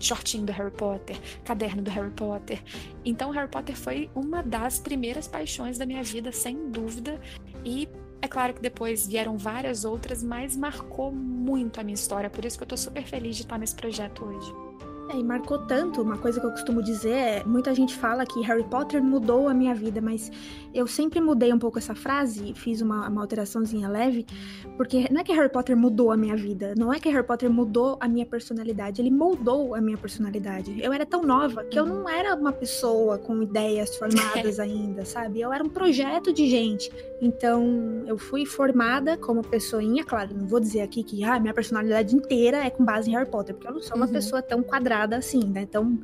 shortinho 0.05 0.45
do 0.45 0.53
Harry 0.53 0.71
Potter, 0.71 1.19
caderno 1.45 1.83
do 1.83 1.91
Harry 1.91 2.11
Potter. 2.11 2.63
Então, 3.05 3.31
Harry 3.31 3.49
Potter 3.49 3.77
foi 3.77 4.11
uma 4.15 4.43
das 4.43 4.79
primeiras 4.79 5.27
paixões 5.27 5.79
da 5.79 5.87
minha 5.87 6.03
vida, 6.03 6.33
sem 6.33 6.71
dúvida. 6.71 7.21
E 7.65 7.89
é 8.21 8.29
claro 8.29 8.55
que 8.55 8.63
depois 8.63 9.07
vieram 9.07 9.37
várias 9.37 9.85
outras, 9.85 10.23
mas 10.23 10.57
marcou 10.57 11.11
muito 11.11 11.81
a 11.81 11.83
minha 11.83 11.95
história. 11.95 12.31
Por 12.31 12.45
isso 12.45 12.57
que 12.57 12.63
eu 12.63 12.69
tô 12.69 12.77
super 12.77 13.05
feliz 13.05 13.37
de 13.37 13.43
estar 13.43 13.59
nesse 13.59 13.75
projeto 13.75 14.25
hoje. 14.25 14.62
É, 15.13 15.19
e 15.19 15.23
marcou 15.23 15.59
tanto, 15.59 16.01
uma 16.01 16.17
coisa 16.17 16.41
que 16.41 16.47
eu 16.47 16.51
costumo 16.51 16.83
dizer 16.83 17.13
é, 17.13 17.45
muita 17.45 17.75
gente 17.75 17.95
fala 17.95 18.25
que 18.25 18.41
Harry 18.41 18.65
Potter 18.65 19.03
mudou 19.03 19.49
a 19.49 19.55
minha 19.55 19.75
vida, 19.75 20.01
mas 20.01 20.31
eu 20.73 20.87
sempre 20.87 21.21
mudei 21.21 21.53
um 21.53 21.59
pouco 21.59 21.79
essa 21.79 21.95
frase, 21.95 22.55
fiz 22.55 22.81
uma, 22.81 23.09
uma 23.09 23.21
alteraçãozinha 23.21 23.89
leve, 23.89 24.27
porque 24.77 25.07
não 25.11 25.21
é 25.21 25.25
que 25.25 25.33
Harry 25.33 25.51
Potter 25.51 25.77
mudou 25.77 26.11
a 26.11 26.17
minha 26.17 26.35
vida, 26.35 26.75
não 26.77 26.93
é 26.93 26.99
que 26.99 27.11
Harry 27.11 27.27
Potter 27.27 27.51
mudou 27.51 27.99
a 28.01 28.09
minha 28.09 28.25
personalidade, 28.25 29.01
ele 29.03 29.11
moldou 29.11 29.75
a 29.75 29.81
minha 29.81 29.99
personalidade. 29.99 30.83
Eu 30.83 30.93
era 30.93 31.05
tão 31.05 31.23
nova 31.23 31.63
que 31.65 31.79
eu 31.79 31.85
não 31.85 32.09
era 32.09 32.35
uma 32.35 32.53
pessoa 32.53 33.19
com 33.19 33.43
ideias 33.43 33.95
formadas 33.97 34.59
ainda, 34.61 35.05
sabe? 35.05 35.41
Eu 35.41 35.53
era 35.53 35.63
um 35.63 35.69
projeto 35.69 36.33
de 36.33 36.49
gente. 36.49 36.91
Então, 37.21 38.03
eu 38.07 38.17
fui 38.17 38.47
formada 38.47 39.17
como 39.17 39.43
pessoinha, 39.43 40.05
claro, 40.05 40.35
não 40.35 40.47
vou 40.47 40.59
dizer 40.59 40.81
aqui 40.81 41.03
que 41.03 41.23
ah, 41.23 41.39
minha 41.39 41.55
personalidade 41.55 42.17
inteira 42.17 42.65
é 42.65 42.71
com 42.71 42.85
base 42.85 43.11
em 43.11 43.13
Harry 43.13 43.29
Potter, 43.29 43.55
porque 43.55 43.69
eu 43.69 43.75
não 43.75 43.83
sou 43.83 43.97
uma 43.97 44.07
uhum. 44.07 44.13
pessoa 44.13 44.41
tão 44.41 44.63
quadrada 44.63 45.02
assim, 45.11 45.45
né? 45.45 45.67
Tão 45.67 45.99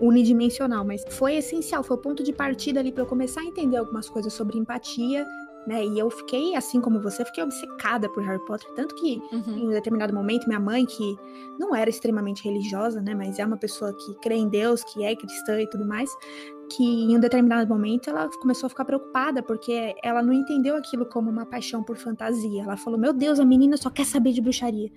unidimensional, 0.00 0.84
mas 0.84 1.04
foi 1.10 1.36
essencial, 1.36 1.82
foi 1.82 1.96
o 1.96 2.00
ponto 2.00 2.22
de 2.22 2.32
partida 2.32 2.80
ali 2.80 2.90
para 2.90 3.02
eu 3.02 3.06
começar 3.06 3.40
a 3.40 3.44
entender 3.44 3.76
algumas 3.76 4.08
coisas 4.08 4.32
sobre 4.32 4.58
empatia, 4.58 5.26
né? 5.66 5.84
E 5.84 5.98
eu 5.98 6.10
fiquei, 6.10 6.54
assim 6.54 6.80
como 6.80 7.00
você, 7.00 7.24
fiquei 7.24 7.42
obcecada 7.42 8.08
por 8.08 8.22
Harry 8.22 8.44
Potter. 8.44 8.68
Tanto 8.74 8.94
que, 8.96 9.20
uhum. 9.32 9.58
em 9.58 9.68
um 9.68 9.70
determinado 9.70 10.12
momento, 10.12 10.46
minha 10.46 10.60
mãe, 10.60 10.84
que 10.84 11.16
não 11.58 11.74
era 11.74 11.88
extremamente 11.88 12.44
religiosa, 12.44 13.00
né? 13.00 13.14
Mas 13.14 13.38
é 13.38 13.46
uma 13.46 13.56
pessoa 13.56 13.94
que 13.94 14.14
crê 14.16 14.34
em 14.34 14.48
Deus, 14.48 14.84
que 14.84 15.02
é 15.02 15.16
cristã 15.16 15.60
e 15.60 15.68
tudo 15.68 15.86
mais, 15.86 16.10
que 16.70 16.84
em 16.84 17.16
um 17.16 17.20
determinado 17.20 17.66
momento 17.68 18.10
ela 18.10 18.28
começou 18.40 18.66
a 18.66 18.70
ficar 18.70 18.84
preocupada, 18.84 19.42
porque 19.42 19.94
ela 20.02 20.22
não 20.22 20.32
entendeu 20.32 20.76
aquilo 20.76 21.06
como 21.06 21.30
uma 21.30 21.46
paixão 21.46 21.82
por 21.82 21.96
fantasia. 21.96 22.62
Ela 22.62 22.76
falou: 22.76 22.98
Meu 22.98 23.12
Deus, 23.12 23.40
a 23.40 23.44
menina 23.44 23.76
só 23.76 23.88
quer 23.88 24.04
saber 24.04 24.32
de 24.32 24.42
bruxaria. 24.42 24.90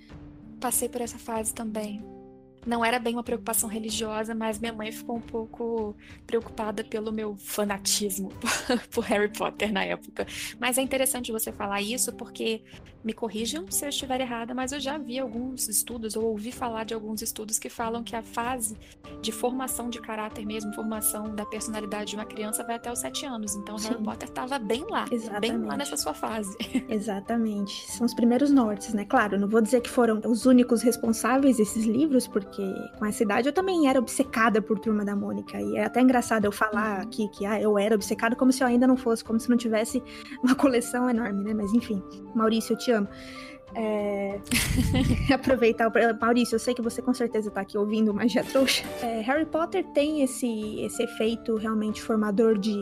Passei 0.60 0.90
por 0.90 1.02
essa 1.02 1.18
fase 1.18 1.54
também 1.54 2.17
não 2.66 2.84
era 2.84 3.00
bem 3.00 3.14
uma 3.14 3.24
preocupação 3.24 3.70
religiosa, 3.70 4.36
mas 4.36 4.60
minha 4.60 4.74
mãe 4.74 4.92
ficou 4.92 5.18
um 5.18 5.22
pouco 5.22 5.96
preocupada 6.26 6.84
pelo 6.84 7.12
meu 7.12 7.36
fanatismo 7.38 8.30
por 8.92 9.04
Harry 9.06 9.32
Potter 9.32 9.72
na 9.72 9.84
época. 9.84 10.26
Mas 10.60 10.78
é 10.78 10.82
interessante 10.82 11.32
você 11.32 11.52
falar 11.52 11.82
isso 11.82 12.14
porque 12.14 12.62
me 13.04 13.14
corrijam 13.14 13.72
se 13.72 13.86
eu 13.86 13.90
estiver 13.90 14.20
errada, 14.20 14.54
mas 14.54 14.74
eu 14.74 14.80
já 14.82 14.98
vi 14.98 15.18
alguns 15.18 15.70
estudos 15.70 16.18
ou 16.18 16.26
ouvi 16.26 16.52
falar 16.52 16.84
de 16.84 16.94
alguns 16.94 17.22
estudos 17.22 17.58
que 17.58 17.70
falam 17.70 18.04
que 18.04 18.16
a 18.16 18.22
fase 18.22 18.78
de 19.22 19.32
formação 19.32 19.90
de 19.90 20.02
caráter 20.02 20.46
mesmo, 20.46 20.74
formação 20.74 21.34
da 21.34 21.46
personalidade 21.46 22.10
de 22.12 22.16
uma 22.18 22.26
criança 22.26 22.66
vai 22.66 22.76
até 22.76 22.92
os 22.92 23.00
sete 23.00 23.26
anos. 23.26 23.56
Então 23.56 23.78
Sim. 23.78 23.90
Harry 23.90 24.04
Potter 24.04 24.28
estava 24.28 24.60
bem 24.60 24.86
lá, 24.90 25.06
Exatamente. 25.10 25.52
bem 25.54 25.66
lá 25.66 25.78
nessa 25.78 25.96
sua 25.96 26.14
fase. 26.14 26.58
Exatamente. 26.90 27.90
São 27.90 28.06
os 28.06 28.14
primeiros 28.14 28.52
nortes, 28.52 28.94
né? 28.94 29.06
Claro, 29.06 29.40
não 29.40 29.48
vou 29.48 29.62
dizer 29.62 29.80
que 29.82 29.90
foram 29.90 30.20
os 30.26 30.46
únicos 30.46 30.82
responsáveis 30.82 31.58
desses 31.58 31.86
livros, 31.86 32.28
porque 32.28 32.57
porque 32.58 32.90
com 32.98 33.06
essa 33.06 33.22
idade 33.22 33.48
eu 33.48 33.54
também 33.54 33.88
era 33.88 34.00
obcecada 34.00 34.60
por 34.62 34.80
Turma 34.80 35.06
da 35.06 35.16
Mônica. 35.16 35.62
E 35.62 35.78
é 35.78 35.86
até 35.86 36.02
engraçado 36.02 36.46
eu 36.46 36.52
falar 36.52 36.98
uhum. 36.98 37.04
aqui 37.04 37.28
que 37.30 37.46
ah, 37.46 37.62
eu 37.62 37.78
era 37.78 37.94
obcecada 37.94 38.36
como 38.36 38.52
se 38.52 38.64
eu 38.64 38.68
ainda 38.68 38.88
não 38.88 38.98
fosse, 38.98 39.24
como 39.24 39.40
se 39.40 39.48
não 39.48 39.56
tivesse 39.58 40.02
uma 40.44 40.56
coleção 40.56 41.08
enorme, 41.08 41.44
né? 41.44 41.54
Mas 41.54 41.72
enfim, 41.74 42.02
Maurício, 42.34 42.74
eu 42.74 42.78
te 42.78 42.92
amo. 42.92 43.08
É... 43.76 44.40
aproveitar 45.32 45.92
Maurício, 46.20 46.56
eu 46.56 46.60
sei 46.60 46.74
que 46.74 46.82
você 46.82 47.00
com 47.02 47.14
certeza 47.14 47.52
tá 47.52 47.62
aqui 47.62 47.78
ouvindo 47.78 48.12
Magia 48.14 48.44
Trouxa. 48.44 48.84
É, 49.04 49.22
Harry 49.22 49.46
Potter 49.46 49.84
tem 49.94 50.24
esse, 50.24 50.82
esse 50.82 51.04
efeito 51.04 51.56
realmente 51.58 52.02
formador 52.02 52.58
de 52.58 52.74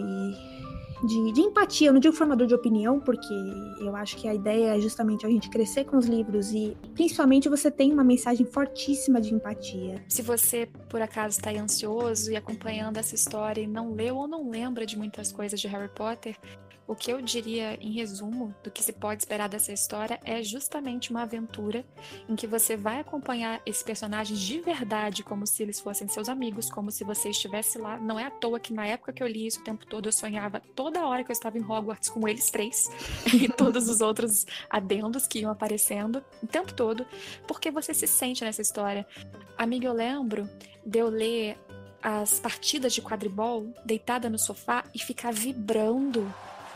de, 1.05 1.31
de, 1.31 1.41
empatia, 1.41 1.89
eu 1.89 1.93
não 1.93 1.99
digo 1.99 2.15
formador 2.15 2.47
de 2.47 2.53
opinião, 2.53 2.99
porque 2.99 3.33
eu 3.79 3.95
acho 3.95 4.17
que 4.17 4.27
a 4.27 4.33
ideia 4.33 4.75
é 4.75 4.79
justamente 4.79 5.25
a 5.25 5.29
gente 5.29 5.49
crescer 5.49 5.85
com 5.85 5.97
os 5.97 6.05
livros 6.05 6.51
e 6.51 6.75
principalmente 6.93 7.47
você 7.47 7.69
tem 7.69 7.93
uma 7.93 8.03
mensagem 8.03 8.45
fortíssima 8.45 9.21
de 9.21 9.33
empatia. 9.33 10.03
Se 10.07 10.21
você, 10.21 10.67
por 10.89 11.01
acaso, 11.01 11.37
está 11.37 11.51
ansioso 11.51 12.31
e 12.31 12.35
acompanhando 12.35 12.97
essa 12.97 13.15
história 13.15 13.61
e 13.61 13.67
não 13.67 13.93
leu 13.93 14.17
ou 14.17 14.27
não 14.27 14.49
lembra 14.49 14.85
de 14.85 14.97
muitas 14.97 15.31
coisas 15.31 15.59
de 15.59 15.67
Harry 15.67 15.89
Potter, 15.89 16.37
o 16.87 16.95
que 16.95 17.11
eu 17.11 17.21
diria 17.21 17.77
em 17.81 17.91
resumo 17.91 18.53
do 18.63 18.69
que 18.69 18.83
se 18.83 18.93
pode 18.93 19.21
esperar 19.21 19.49
dessa 19.49 19.73
história 19.73 20.19
é 20.23 20.43
justamente 20.43 21.09
uma 21.09 21.23
aventura 21.23 21.83
em 22.29 22.35
que 22.35 22.45
você 22.45 22.77
vai 22.77 22.99
acompanhar 22.99 23.61
esses 23.65 23.81
personagens 23.81 24.39
de 24.39 24.59
verdade, 24.59 25.23
como 25.23 25.47
se 25.47 25.63
eles 25.63 25.79
fossem 25.79 26.07
seus 26.07 26.29
amigos, 26.29 26.69
como 26.69 26.91
se 26.91 27.03
você 27.03 27.29
estivesse 27.29 27.77
lá. 27.77 27.97
Não 27.97 28.19
é 28.19 28.25
à 28.25 28.31
toa 28.31 28.59
que 28.59 28.73
na 28.73 28.85
época 28.85 29.13
que 29.13 29.23
eu 29.23 29.27
li 29.27 29.47
isso 29.47 29.61
o 29.61 29.63
tempo 29.63 29.85
todo 29.85 30.07
eu 30.07 30.11
sonhava 30.11 30.61
toda 30.75 31.05
hora 31.05 31.23
que 31.23 31.31
eu 31.31 31.33
estava 31.33 31.57
em 31.57 31.63
Hogwarts 31.63 32.09
com 32.09 32.27
eles 32.27 32.51
três 32.51 32.89
e 33.33 33.49
todos 33.49 33.89
os 33.89 34.01
outros 34.01 34.45
adendos 34.69 35.27
que 35.27 35.39
iam 35.39 35.51
aparecendo 35.51 36.23
o 36.41 36.47
tempo 36.47 36.73
todo, 36.73 37.05
porque 37.47 37.71
você 37.71 37.93
se 37.93 38.07
sente 38.07 38.43
nessa 38.43 38.61
história. 38.61 39.07
Amiga, 39.57 39.87
eu 39.87 39.93
lembro 39.93 40.47
de 40.85 40.99
eu 40.99 41.09
ler 41.09 41.57
as 42.01 42.39
partidas 42.39 42.93
de 42.93 43.01
quadribol 43.01 43.73
deitada 43.83 44.29
no 44.29 44.37
sofá 44.37 44.83
e 44.93 44.99
ficar 44.99 45.33
vibrando 45.33 46.31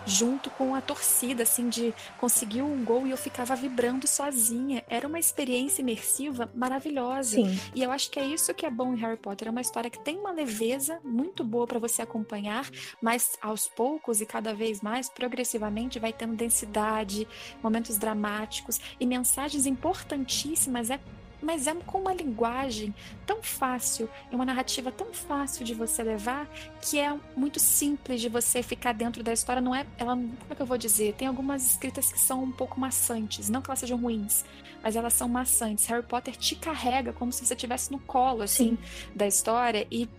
junto 0.05 0.49
com 0.51 0.75
a 0.75 0.81
torcida, 0.81 1.43
assim, 1.43 1.69
de 1.69 1.93
conseguir 2.19 2.61
um 2.61 2.83
gol 2.83 3.07
e 3.07 3.11
eu 3.11 3.17
ficava 3.17 3.55
vibrando 3.55 4.07
sozinha. 4.07 4.83
Era 4.89 5.07
uma 5.07 5.19
experiência 5.19 5.81
imersiva 5.81 6.49
maravilhosa. 6.53 7.35
Sim. 7.35 7.59
E 7.75 7.83
eu 7.83 7.91
acho 7.91 8.09
que 8.09 8.19
é 8.19 8.25
isso 8.25 8.53
que 8.53 8.65
é 8.65 8.69
bom 8.69 8.93
em 8.93 8.97
Harry 8.97 9.17
Potter. 9.17 9.47
É 9.47 9.51
uma 9.51 9.61
história 9.61 9.89
que 9.89 9.99
tem 9.99 10.17
uma 10.17 10.31
leveza 10.31 10.99
muito 11.03 11.43
boa 11.43 11.67
para 11.67 11.79
você 11.79 12.01
acompanhar, 12.01 12.69
mas 13.01 13.37
aos 13.41 13.67
poucos 13.67 14.21
e 14.21 14.25
cada 14.25 14.53
vez 14.53 14.81
mais, 14.81 15.09
progressivamente, 15.09 15.99
vai 15.99 16.13
tendo 16.13 16.35
densidade, 16.35 17.27
momentos 17.61 17.97
dramáticos 17.97 18.79
e 18.99 19.05
mensagens 19.05 19.65
importantíssimas. 19.65 20.89
É 20.89 20.99
mas 21.41 21.67
é 21.67 21.73
com 21.73 21.99
uma 21.99 22.13
linguagem 22.13 22.93
tão 23.25 23.41
fácil 23.41 24.09
e 24.31 24.35
uma 24.35 24.45
narrativa 24.45 24.91
tão 24.91 25.13
fácil 25.13 25.63
de 25.65 25.73
você 25.73 26.03
levar 26.03 26.47
que 26.81 26.99
é 26.99 27.15
muito 27.35 27.59
simples 27.59 28.21
de 28.21 28.29
você 28.29 28.61
ficar 28.61 28.93
dentro 28.93 29.23
da 29.23 29.31
história. 29.31 29.61
Não 29.61 29.73
é, 29.73 29.85
ela, 29.97 30.15
como 30.15 30.37
é 30.49 30.55
que 30.55 30.61
eu 30.61 30.65
vou 30.65 30.77
dizer? 30.77 31.13
Tem 31.13 31.27
algumas 31.27 31.65
escritas 31.65 32.11
que 32.11 32.19
são 32.19 32.43
um 32.43 32.51
pouco 32.51 32.79
maçantes, 32.79 33.49
não 33.49 33.61
que 33.61 33.69
elas 33.69 33.79
sejam 33.79 33.97
ruins, 33.97 34.43
mas 34.81 34.95
elas 34.95 35.13
são 35.13 35.27
maçantes. 35.27 35.85
Harry 35.85 36.03
Potter 36.03 36.35
te 36.35 36.55
carrega 36.55 37.13
como 37.13 37.31
se 37.31 37.45
você 37.45 37.53
estivesse 37.53 37.91
no 37.91 37.99
colo 37.99 38.43
assim 38.43 38.77
Sim. 38.77 39.11
da 39.15 39.27
história 39.27 39.87
e 39.91 40.09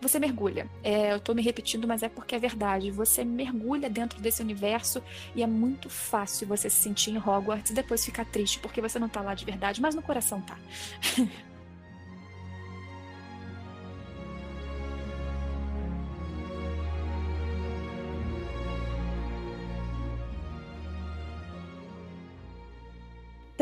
você 0.00 0.18
mergulha. 0.18 0.68
É, 0.82 1.12
eu 1.12 1.20
tô 1.20 1.34
me 1.34 1.42
repetindo, 1.42 1.88
mas 1.88 2.02
é 2.02 2.08
porque 2.08 2.34
é 2.34 2.38
verdade. 2.38 2.90
Você 2.90 3.24
mergulha 3.24 3.88
dentro 3.88 4.20
desse 4.20 4.42
universo 4.42 5.02
e 5.34 5.42
é 5.42 5.46
muito 5.46 5.88
fácil 5.88 6.46
você 6.46 6.68
se 6.68 6.76
sentir 6.76 7.10
em 7.10 7.18
Hogwarts 7.18 7.70
e 7.70 7.74
depois 7.74 8.04
ficar 8.04 8.24
triste 8.26 8.58
porque 8.58 8.80
você 8.80 8.98
não 8.98 9.08
tá 9.08 9.20
lá 9.20 9.34
de 9.34 9.44
verdade, 9.44 9.80
mas 9.80 9.94
no 9.94 10.02
coração 10.02 10.40
tá. 10.40 10.58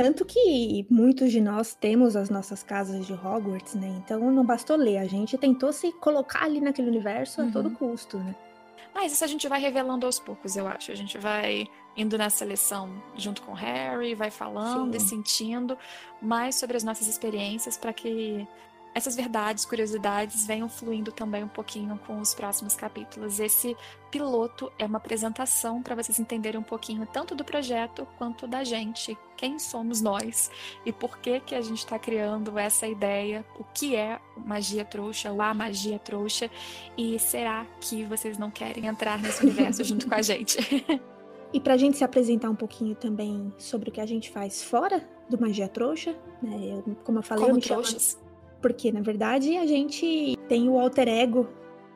Tanto 0.03 0.25
que 0.25 0.85
muitos 0.91 1.31
de 1.31 1.41
nós 1.41 1.77
temos 1.77 2.17
as 2.17 2.29
nossas 2.29 2.61
casas 2.61 3.07
de 3.07 3.13
Hogwarts, 3.13 3.77
né? 3.77 3.87
Então 4.05 4.33
não 4.33 4.45
bastou 4.45 4.75
ler, 4.75 4.99
a 4.99 5.07
gente 5.07 5.39
tentou 5.39 5.73
se 5.73 5.93
colocar 5.93 6.43
ali 6.43 6.61
naquele 6.61 6.89
universo 6.89 7.41
uhum. 7.41 7.49
a 7.49 7.53
todo 7.53 7.67
uhum. 7.67 7.75
custo, 7.77 8.19
né? 8.19 8.35
Mas 8.93 9.13
isso 9.13 9.23
a 9.23 9.29
gente 9.29 9.47
vai 9.47 9.61
revelando 9.61 10.05
aos 10.05 10.19
poucos, 10.19 10.57
eu 10.57 10.67
acho. 10.67 10.91
A 10.91 10.97
gente 10.97 11.17
vai 11.19 11.69
indo 11.97 12.19
na 12.19 12.29
seleção 12.31 12.91
junto 13.15 13.43
com 13.43 13.53
o 13.53 13.55
Harry, 13.55 14.13
vai 14.17 14.29
falando 14.29 14.91
Sim. 14.91 14.97
e 14.97 15.09
sentindo 15.09 15.79
mais 16.21 16.57
sobre 16.57 16.77
as 16.77 16.83
nossas 16.83 17.07
experiências 17.07 17.77
para 17.77 17.93
que 17.93 18.45
essas 18.95 19.17
verdades, 19.17 19.65
curiosidades 19.65 20.47
venham 20.47 20.69
fluindo 20.69 21.11
também 21.11 21.43
um 21.43 21.49
pouquinho 21.49 21.99
com 22.07 22.21
os 22.21 22.35
próximos 22.35 22.75
capítulos. 22.75 23.41
Esse 23.41 23.77
piloto 24.11 24.71
é 24.79 24.85
uma 24.85 24.99
apresentação 24.99 25.83
para 25.83 25.95
vocês 25.95 26.19
entenderem 26.19 26.61
um 26.61 26.65
pouquinho 26.65 27.07
tanto 27.07 27.35
do 27.35 27.45
projeto 27.45 28.07
quanto 28.19 28.47
da 28.47 28.63
gente, 28.63 29.17
quem 29.37 29.59
somos 29.59 30.03
nós 30.03 30.51
e 30.85 30.93
por 30.93 31.19
que 31.19 31.41
que 31.41 31.55
a 31.55 31.61
gente 31.63 31.79
está 31.79 31.99
criando 31.99 32.59
essa 32.59 32.87
ideia, 32.87 33.45
o 33.59 33.65
que 33.65 33.97
é 33.97 34.21
magia 34.37 34.85
trouxa, 34.85 35.33
ou 35.33 35.41
a 35.41 35.55
magia 35.55 35.99
trouxa 35.99 36.51
e 36.97 37.19
será 37.19 37.67
que 37.81 38.05
vocês 38.05 38.37
não 38.37 38.51
querem 38.51 38.87
entrar 38.87 39.19
nesse 39.19 39.43
universo 39.45 39.83
junto 39.85 40.07
com 40.07 40.15
a 40.15 40.23
gente? 40.23 40.59
E 41.53 41.61
para 41.61 41.75
a 41.75 41.77
gente 41.77 41.99
se 41.99 42.05
apresentar 42.05 42.49
um 42.49 42.55
pouquinho 42.55 42.95
também 42.95 43.53
sobre 43.59 43.91
o 43.91 43.93
que 43.93 44.01
a 44.01 44.07
gente 44.07 44.31
faz 44.31 44.63
fora 44.63 45.07
do 45.29 45.39
Magia 45.39 45.69
Trouxa, 45.69 46.17
né? 46.43 46.59
Eu, 46.63 46.97
como 47.05 47.19
eu 47.19 47.23
falei, 47.23 47.45
como 47.45 47.53
eu 47.53 47.57
me 47.57 47.63
trouxas. 47.63 48.13
Chamo... 48.13 48.22
Porque, 48.63 48.93
na 48.93 49.01
verdade, 49.01 49.57
a 49.59 49.67
gente 49.67 50.39
tem 50.49 50.69
o 50.69 50.79
alter 50.79 51.09
ego, 51.09 51.49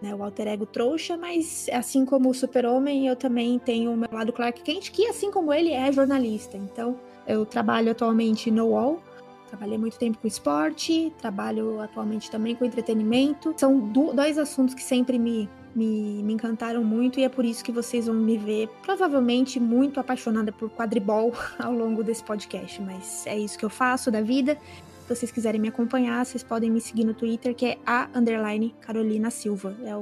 né? 0.02 0.14
O 0.14 0.22
alter 0.22 0.48
ego 0.48 0.66
trouxa, 0.66 1.16
mas 1.16 1.68
assim 1.72 2.04
como 2.04 2.28
o 2.28 2.34
super-homem, 2.34 3.06
eu 3.06 3.16
também 3.16 3.58
tenho 3.58 3.92
o 3.92 3.96
meu 3.96 4.08
lado 4.12 4.32
Clark 4.32 4.60
Kent, 4.62 4.90
que 4.90 5.06
assim 5.06 5.30
como 5.30 5.52
ele 5.52 5.72
é 5.72 5.90
jornalista. 5.92 6.56
Então, 6.56 6.98
eu 7.26 7.46
trabalho 7.46 7.92
atualmente 7.92 8.50
no 8.50 8.66
UOL, 8.70 9.00
Trabalhei 9.48 9.78
muito 9.78 9.96
tempo 9.96 10.18
com 10.18 10.26
esporte, 10.26 11.12
trabalho 11.18 11.80
atualmente 11.80 12.30
também 12.30 12.54
com 12.54 12.64
entretenimento. 12.64 13.54
São 13.56 13.78
do, 13.78 14.12
dois 14.12 14.38
assuntos 14.38 14.74
que 14.74 14.82
sempre 14.82 15.18
me, 15.18 15.48
me, 15.74 16.22
me, 16.24 16.32
encantaram 16.32 16.82
muito 16.82 17.20
e 17.20 17.24
é 17.24 17.28
por 17.28 17.44
isso 17.44 17.64
que 17.64 17.70
vocês 17.70 18.06
vão 18.06 18.16
me 18.16 18.36
ver 18.36 18.68
provavelmente 18.82 19.60
muito 19.60 20.00
apaixonada 20.00 20.50
por 20.50 20.68
quadribol 20.70 21.32
ao 21.60 21.72
longo 21.72 22.02
desse 22.02 22.24
podcast. 22.24 22.82
Mas 22.82 23.24
é 23.26 23.38
isso 23.38 23.56
que 23.56 23.64
eu 23.64 23.70
faço 23.70 24.10
da 24.10 24.20
vida 24.20 24.58
Se 25.06 25.14
vocês 25.14 25.30
quiserem 25.30 25.60
me 25.60 25.68
acompanhar, 25.68 26.26
vocês 26.26 26.42
podem 26.42 26.68
me 26.68 26.80
seguir 26.80 27.04
no 27.04 27.14
Twitter, 27.14 27.54
que 27.54 27.64
é 27.64 27.78
a 27.86 28.08
underline 28.12 28.74
Carolina 28.80 29.30
Silva. 29.30 29.76
É 29.84 29.94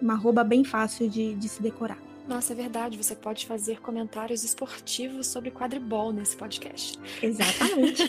uma 0.00 0.12
arroba 0.12 0.44
bem 0.44 0.62
fácil 0.62 1.08
de, 1.10 1.34
de 1.34 1.48
se 1.48 1.60
decorar. 1.60 1.98
Nossa, 2.26 2.54
é 2.54 2.56
verdade. 2.56 2.96
Você 2.96 3.14
pode 3.14 3.44
fazer 3.46 3.80
comentários 3.80 4.44
esportivos 4.44 5.26
sobre 5.26 5.50
quadribol 5.50 6.10
nesse 6.10 6.34
podcast. 6.34 6.98
Exatamente. 7.22 8.02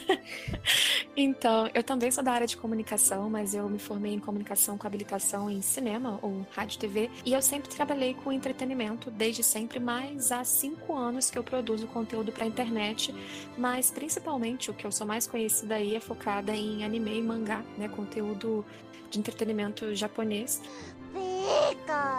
então, 1.17 1.69
eu 1.74 1.84
também 1.84 2.10
sou 2.12 2.24
da 2.24 2.31
área 2.31 2.48
de 2.48 2.55
comunicação, 2.55 3.29
mas 3.29 3.53
eu 3.53 3.69
me 3.69 3.77
formei 3.77 4.13
em 4.13 4.19
comunicação 4.19 4.77
com 4.77 4.88
habilitação 4.88 5.50
em 5.50 5.62
cinema 5.62 6.17
ou 6.22 6.45
rádio 6.55 6.79
TV. 6.79 7.10
E 7.25 7.34
eu 7.34 7.41
sempre 7.41 7.69
trabalhei 7.69 8.13
com 8.13 8.31
entretenimento, 8.31 9.12
desde 9.12 9.43
sempre, 9.43 9.79
mas 9.79 10.31
há 10.31 10.45
cinco 10.45 10.95
anos 10.95 11.29
que 11.29 11.38
eu 11.38 11.43
produzo 11.43 11.86
conteúdo 11.88 12.31
para 12.31 12.45
internet. 12.45 13.13
Mas 13.57 13.91
principalmente 13.91 14.72
o 14.72 14.74
que 14.74 14.88
eu 14.88 14.91
sou 14.93 15.05
mais 15.05 15.27
conhecida 15.27 15.75
aí 15.75 15.93
é 15.93 16.00
focada 16.00 16.55
em 16.55 16.86
anime 16.86 17.19
e 17.19 17.22
mangá, 17.22 17.63
né? 17.77 17.89
Conteúdo 17.89 18.65
de 19.10 19.19
entretenimento 19.19 19.93
japonês. 19.93 20.62
Pikachu! 21.12 22.14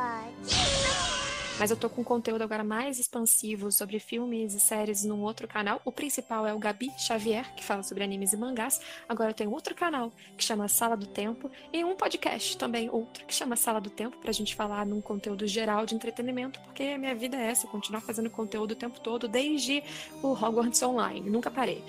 Mas 1.58 1.70
eu 1.70 1.76
tô 1.76 1.88
com 1.88 2.04
conteúdo 2.04 2.42
agora 2.42 2.62
mais 2.62 2.98
expansivo 2.98 3.72
sobre 3.72 3.98
filmes 3.98 4.54
e 4.54 4.60
séries 4.60 5.04
num 5.04 5.22
outro 5.22 5.48
canal. 5.48 5.80
O 5.86 5.92
principal 5.92 6.46
é 6.46 6.52
o 6.52 6.58
Gabi 6.58 6.92
Xavier, 6.98 7.54
que 7.54 7.64
fala 7.64 7.82
sobre 7.82 8.04
animes 8.04 8.34
e 8.34 8.36
mangás. 8.36 8.78
Agora 9.08 9.30
eu 9.30 9.34
tenho 9.34 9.50
outro 9.50 9.74
canal 9.74 10.12
que 10.36 10.44
chama 10.44 10.68
Sala 10.68 10.96
do 10.96 11.06
Tempo 11.06 11.50
e 11.72 11.82
um 11.82 11.96
podcast 11.96 12.58
também, 12.58 12.90
outro, 12.90 13.24
que 13.24 13.34
chama 13.34 13.56
Sala 13.56 13.80
do 13.80 13.88
Tempo, 13.88 14.18
pra 14.18 14.32
gente 14.32 14.54
falar 14.54 14.84
num 14.84 15.00
conteúdo 15.00 15.46
geral 15.46 15.86
de 15.86 15.94
entretenimento, 15.94 16.60
porque 16.60 16.82
a 16.82 16.98
minha 16.98 17.14
vida 17.14 17.38
é 17.38 17.50
essa, 17.50 17.66
continuar 17.66 18.02
fazendo 18.02 18.28
conteúdo 18.28 18.72
o 18.72 18.76
tempo 18.76 19.00
todo, 19.00 19.26
desde 19.26 19.82
o 20.22 20.32
Hogwarts 20.32 20.82
Online. 20.82 21.30
Nunca 21.30 21.50
parei. 21.50 21.82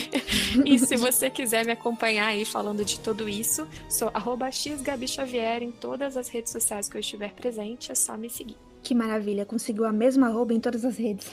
e 0.64 0.78
se 0.78 0.96
você 0.96 1.28
quiser 1.28 1.66
me 1.66 1.72
acompanhar 1.72 2.28
aí 2.28 2.44
falando 2.46 2.82
de 2.84 2.98
tudo 3.00 3.28
isso, 3.28 3.68
sou 3.88 4.10
arroba 4.14 4.50
xgabixavier 4.50 5.62
em 5.62 5.70
todas 5.70 6.16
as 6.16 6.28
redes 6.28 6.50
sociais 6.50 6.88
que 6.88 6.96
eu 6.96 7.00
estiver 7.00 7.34
presente, 7.34 7.92
é 7.92 7.94
só 7.94 8.16
me 8.16 8.30
seguir. 8.30 8.56
Que 8.84 8.94
maravilha, 8.94 9.46
conseguiu 9.46 9.86
a 9.86 9.92
mesma 9.92 10.26
arroba 10.26 10.52
em 10.52 10.60
todas 10.60 10.84
as 10.84 10.98
redes. 10.98 11.26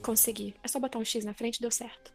Consegui. 0.00 0.54
É 0.62 0.68
só 0.68 0.78
botar 0.78 1.00
um 1.00 1.04
X 1.04 1.24
na 1.24 1.34
frente, 1.34 1.60
deu 1.60 1.70
certo. 1.70 2.12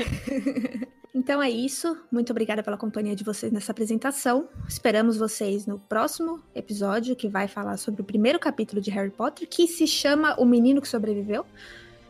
então 1.14 1.42
é 1.42 1.48
isso. 1.48 1.96
Muito 2.12 2.30
obrigada 2.30 2.62
pela 2.62 2.76
companhia 2.76 3.16
de 3.16 3.24
vocês 3.24 3.50
nessa 3.50 3.72
apresentação. 3.72 4.50
Esperamos 4.68 5.16
vocês 5.16 5.66
no 5.66 5.78
próximo 5.78 6.42
episódio, 6.54 7.16
que 7.16 7.26
vai 7.26 7.48
falar 7.48 7.78
sobre 7.78 8.02
o 8.02 8.04
primeiro 8.04 8.38
capítulo 8.38 8.82
de 8.82 8.90
Harry 8.90 9.10
Potter, 9.10 9.48
que 9.48 9.66
se 9.66 9.86
chama 9.86 10.38
O 10.38 10.44
Menino 10.44 10.82
que 10.82 10.88
Sobreviveu. 10.88 11.46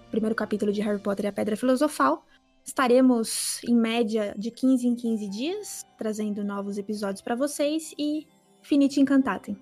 O 0.09 0.11
primeiro 0.11 0.35
capítulo 0.35 0.73
de 0.73 0.81
Harry 0.81 1.01
Potter 1.01 1.27
e 1.27 1.29
a 1.29 1.33
Pedra 1.33 1.57
Filosofal. 1.57 2.27
Estaremos 2.65 3.63
em 3.63 3.77
média 3.77 4.35
de 4.37 4.51
15 4.51 4.89
em 4.89 4.97
15 4.97 5.29
dias, 5.29 5.87
trazendo 5.97 6.43
novos 6.43 6.79
episódios 6.79 7.23
para 7.23 7.37
vocês 7.37 7.95
e 7.97 8.27
Finite 8.61 9.01
Encantatem. 9.01 9.57